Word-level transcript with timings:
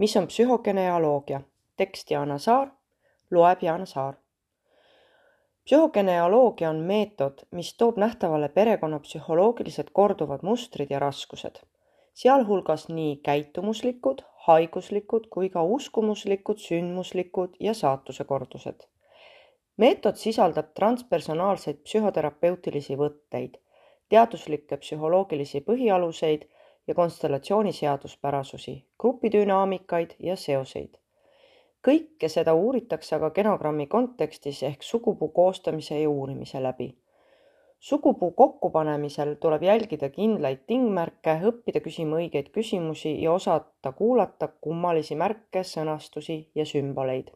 mis 0.00 0.16
on 0.16 0.26
psühhogenealoogia? 0.26 1.40
tekst 1.76 2.10
Jaana 2.10 2.38
Saar, 2.38 2.68
loeb 3.30 3.62
Jaana 3.62 3.86
Saar. 3.86 4.14
psühhogenealoogia 5.64 6.70
on 6.70 6.78
meetod, 6.90 7.42
mis 7.50 7.74
toob 7.76 7.98
nähtavale 8.00 8.48
perekonna 8.48 9.00
psühholoogilised 9.00 9.90
korduvad 9.92 10.40
mustrid 10.42 10.90
ja 10.90 10.98
raskused, 10.98 11.60
sealhulgas 12.14 12.88
nii 12.88 13.16
käitumuslikud, 13.28 14.22
haiguslikud 14.46 15.26
kui 15.36 15.50
ka 15.56 15.62
uskumuslikud, 15.62 16.64
sündmuslikud 16.68 17.60
ja 17.60 17.74
saatuse 17.74 18.24
kordused. 18.24 18.80
meetod 19.76 20.16
sisaldab 20.16 20.72
transpersonaalseid 20.80 21.84
psühhoterapeutilisi 21.84 22.96
võtteid, 22.96 23.60
teaduslikke 24.08 24.76
psühholoogilisi 24.76 25.60
põhialuseid 25.68 26.48
ja 26.90 26.94
konstellatsiooni 26.94 27.72
seaduspärasusi, 27.72 28.84
grupidünaamikaid 28.98 30.10
ja 30.18 30.36
seoseid. 30.36 30.96
kõike 31.88 32.28
seda 32.28 32.52
uuritakse 32.54 33.14
aga 33.16 33.28
genogrammi 33.36 33.84
kontekstis 33.86 34.62
ehk 34.68 34.82
sugupuu 34.82 35.28
koostamise 35.28 36.00
ja 36.00 36.08
uurimise 36.10 36.62
läbi. 36.62 36.88
sugupuu 37.78 38.30
kokkupanemisel 38.30 39.34
tuleb 39.34 39.62
jälgida 39.62 40.08
kindlaid 40.08 40.64
tingmärke, 40.66 41.34
õppida 41.50 41.80
küsima 41.84 42.16
õigeid 42.16 42.48
küsimusi 42.56 43.12
ja 43.22 43.32
osata 43.32 43.92
kuulata 43.92 44.48
kummalisi 44.48 45.14
märke, 45.14 45.62
sõnastusi 45.62 46.38
ja 46.54 46.64
sümboleid. 46.64 47.30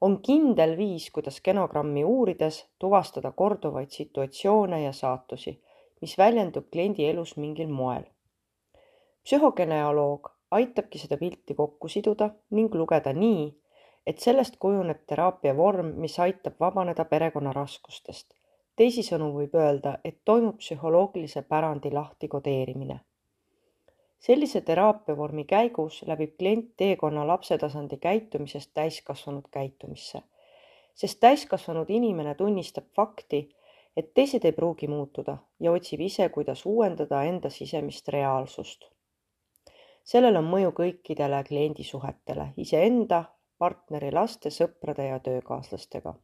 on 0.00 0.18
kindel 0.22 0.76
viis, 0.76 1.10
kuidas 1.10 1.40
genogrammi 1.40 2.04
uurides 2.04 2.66
tuvastada 2.78 3.32
korduvaid 3.32 3.90
situatsioone 3.90 4.82
ja 4.82 4.92
saatusi, 4.92 5.62
mis 6.00 6.18
väljendub 6.18 6.68
kliendi 6.70 7.08
elus 7.08 7.36
mingil 7.36 7.68
moel 7.68 8.04
psühhogenealoog 9.26 10.28
aitabki 10.50 10.98
seda 11.02 11.16
pilti 11.18 11.54
kokku 11.54 11.88
siduda 11.88 12.28
ning 12.54 12.74
lugeda 12.78 13.12
nii, 13.12 13.46
et 14.06 14.22
sellest 14.22 14.54
kujuneb 14.62 15.00
teraapia 15.10 15.54
vorm, 15.56 15.88
mis 16.02 16.14
aitab 16.22 16.60
vabaneda 16.62 17.04
perekonna 17.14 17.54
raskustest. 17.56 18.28
teisisõnu 18.76 19.32
võib 19.34 19.58
öelda, 19.58 19.96
et 20.04 20.20
toimub 20.24 20.60
psühholoogilise 20.62 21.42
pärandi 21.42 21.90
lahtikodeerimine. 21.98 23.00
sellise 24.28 24.60
teraapiavormi 24.60 25.44
käigus 25.44 26.02
läbib 26.06 26.38
klient 26.38 26.72
teekonna 26.76 27.26
lapsetasandi 27.26 27.96
käitumisest 27.96 28.70
täiskasvanud 28.74 29.44
käitumisse, 29.50 30.22
sest 30.94 31.20
täiskasvanud 31.20 31.90
inimene 31.90 32.34
tunnistab 32.34 32.84
fakti, 32.96 33.48
et 33.96 34.14
teised 34.14 34.44
ei 34.44 34.52
pruugi 34.52 34.88
muutuda 34.88 35.38
ja 35.60 35.72
otsib 35.72 36.00
ise, 36.00 36.28
kuidas 36.28 36.66
uuendada 36.66 37.22
enda 37.22 37.50
sisemist 37.50 38.08
reaalsust 38.08 38.95
sellel 40.06 40.38
on 40.38 40.46
mõju 40.46 40.70
kõikidele 40.76 41.42
kliendisuhetele, 41.48 42.52
iseenda, 42.62 43.24
partneri, 43.58 44.12
laste, 44.12 44.50
sõprade 44.54 45.08
ja 45.08 45.18
töökaaslastega. 45.18 46.14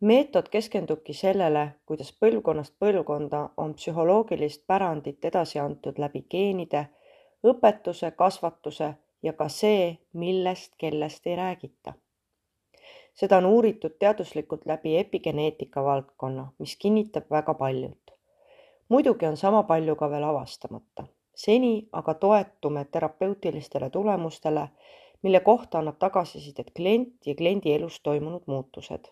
meetod 0.00 0.48
keskendubki 0.48 1.14
sellele, 1.14 1.62
kuidas 1.86 2.12
põlvkonnast 2.12 2.74
põlvkonda 2.78 3.40
on 3.56 3.74
psühholoogilist 3.74 4.66
pärandit 4.66 5.24
edasi 5.24 5.58
antud 5.58 5.98
läbi 5.98 6.24
geenide, 6.30 6.88
õpetuse, 7.46 8.10
kasvatuse 8.10 8.94
ja 9.22 9.32
ka 9.32 9.48
see, 9.48 9.98
millest, 10.12 10.74
kellest 10.78 11.26
ei 11.26 11.36
räägita. 11.36 11.94
seda 13.14 13.36
on 13.36 13.46
uuritud 13.46 13.96
teaduslikult 13.98 14.66
läbi 14.66 14.98
epigeneetika 14.98 15.84
valdkonna, 15.84 16.52
mis 16.58 16.76
kinnitab 16.76 17.30
väga 17.30 17.54
paljut. 17.54 18.10
muidugi 18.88 19.26
on 19.26 19.36
sama 19.36 19.62
palju 19.62 19.96
ka 19.96 20.10
veel 20.10 20.24
avastamata 20.24 21.06
seni 21.34 21.88
aga 21.92 22.14
toetume 22.14 22.84
terapeutilistele 22.84 23.90
tulemustele, 23.90 24.68
mille 25.22 25.40
kohta 25.40 25.78
annab 25.78 25.98
tagasisidet 25.98 26.70
klient 26.76 27.26
ja 27.26 27.34
kliendi 27.34 27.74
elus 27.74 28.00
toimunud 28.00 28.42
muutused. 28.46 29.04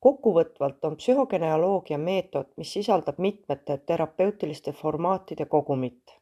kokkuvõtvalt 0.00 0.84
on 0.84 0.96
psühhogenealoogia 0.96 1.98
meetod, 1.98 2.46
mis 2.56 2.72
sisaldab 2.72 3.18
mitmete 3.18 3.78
terapeutiliste 3.78 4.72
formaatide 4.72 5.46
kogumit. 5.46 6.14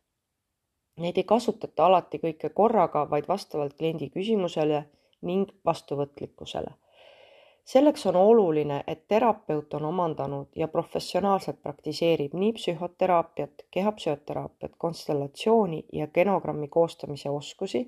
Neid 0.97 1.17
ei 1.17 1.25
kasutata 1.25 1.87
alati 1.87 2.19
kõike 2.19 2.49
korraga, 2.49 3.11
vaid 3.11 3.29
vastavalt 3.29 3.77
kliendi 3.77 4.09
küsimusele 4.11 4.85
ning 5.23 5.53
vastuvõtlikkusele 5.65 6.73
selleks 7.67 8.07
on 8.07 8.17
oluline, 8.17 8.85
et 8.87 9.09
terapeut 9.09 9.75
on 9.75 9.85
omandanud 9.85 10.47
ja 10.57 10.69
professionaalselt 10.69 11.63
praktiseerib 11.63 12.35
nii 12.35 12.53
psühhoteraapiat, 12.53 13.53
kehapsühhoteraapiat, 13.71 14.77
konstellatsiooni 14.79 15.85
ja 15.93 16.07
genogrammi 16.07 16.69
koostamise 16.69 17.31
oskusi 17.31 17.83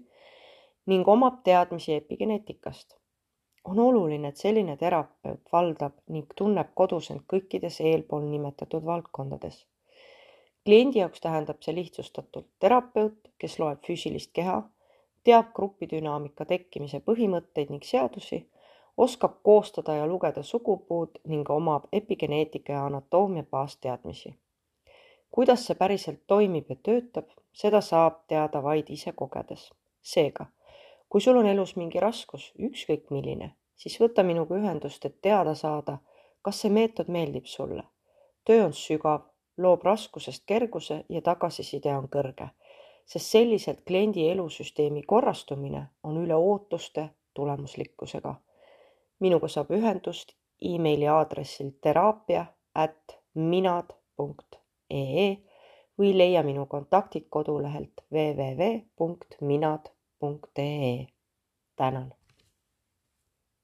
ning 0.86 1.08
omab 1.08 1.42
teadmisi 1.44 1.94
epigeneetikast. 1.94 2.96
on 3.64 3.78
oluline, 3.78 4.28
et 4.28 4.36
selline 4.36 4.76
terapeut 4.76 5.40
valdab 5.52 5.92
ning 6.08 6.26
tunneb 6.36 6.68
kodus 6.74 7.10
end 7.10 7.20
kõikides 7.32 7.80
eelpool 7.80 8.22
nimetatud 8.30 8.84
valdkondades. 8.84 9.66
kliendi 10.64 10.98
jaoks 10.98 11.20
tähendab 11.20 11.62
see 11.62 11.74
lihtsustatult 11.74 12.48
terapeut, 12.58 13.18
kes 13.38 13.58
loeb 13.58 13.84
füüsilist 13.86 14.32
keha, 14.32 14.62
teab 15.24 15.52
grupidünaamika 15.54 16.44
tekkimise 16.44 17.00
põhimõtteid 17.10 17.70
ning 17.70 17.84
seadusi 17.84 18.46
oskab 18.98 19.32
koostada 19.42 19.94
ja 19.94 20.06
lugeda 20.06 20.42
sugupuud 20.42 21.10
ning 21.24 21.50
omab 21.50 21.84
epigeneetika 21.92 22.72
ja 22.72 22.86
anatoomia 22.86 23.42
baasteadmisi. 23.50 24.34
kuidas 25.30 25.66
see 25.66 25.74
päriselt 25.74 26.20
toimib 26.26 26.70
ja 26.70 26.76
töötab, 26.82 27.28
seda 27.52 27.80
saab 27.80 28.14
teada 28.28 28.62
vaid 28.62 28.90
ise 28.90 29.12
kogedes. 29.12 29.70
seega, 30.02 30.46
kui 31.08 31.20
sul 31.20 31.36
on 31.36 31.46
elus 31.46 31.76
mingi 31.76 32.00
raskus, 32.00 32.52
ükskõik 32.58 33.04
milline, 33.10 33.52
siis 33.76 34.00
võta 34.00 34.22
minuga 34.22 34.54
ühendust, 34.54 35.04
et 35.04 35.20
teada 35.22 35.54
saada, 35.54 35.98
kas 36.42 36.60
see 36.60 36.70
meetod 36.70 37.08
meeldib 37.08 37.46
sulle. 37.46 37.84
töö 38.44 38.64
on 38.64 38.72
sügav, 38.72 39.22
loob 39.56 39.82
raskusest 39.82 40.42
kerguse 40.46 41.04
ja 41.08 41.22
tagasiside 41.22 41.94
on 41.96 42.08
kõrge, 42.08 42.50
sest 43.06 43.30
selliselt 43.30 43.84
kliendi 43.86 44.28
elusüsteemi 44.30 45.02
korrastumine 45.02 45.86
on 46.02 46.16
üle 46.24 46.34
ootuste 46.34 47.08
tulemuslikkusega 47.34 48.34
minuga 49.20 49.48
saab 49.48 49.70
ühendust 49.78 50.28
emaili 50.72 51.06
aadressil 51.08 51.70
teraapia 51.82 52.42
at 52.74 53.18
minad 53.34 53.88
punkt 54.16 54.50
ee 54.90 55.28
või 55.98 56.10
leia 56.18 56.42
minu 56.46 56.66
kontaktid 56.66 57.26
kodulehelt 57.30 57.96
www.minad.ee. 58.14 58.76
tänan 61.76 62.17